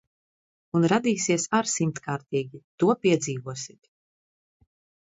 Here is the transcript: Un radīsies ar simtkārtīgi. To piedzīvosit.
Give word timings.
Un 0.79 0.87
radīsies 0.93 1.45
ar 1.59 1.69
simtkārtīgi. 1.73 2.65
To 2.81 2.91
piedzīvosit. 3.05 3.97